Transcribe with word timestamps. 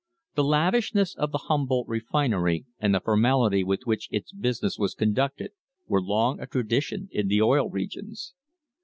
The 0.33 0.43
lavishness 0.43 1.13
of 1.15 1.31
the 1.31 1.37
Humboldt 1.37 1.87
refinery 1.87 2.65
and 2.79 2.91
the 2.95 2.99
formality 3.01 3.63
with 3.63 3.81
which 3.85 4.07
its 4.11 4.31
business 4.33 4.79
was 4.79 4.95
conducted 4.95 5.51
were 5.87 6.01
long 6.01 6.39
a 6.39 6.47
tradition 6.47 7.07
in 7.11 7.27
the 7.27 7.43
Oil 7.43 7.69
Regions. 7.69 8.33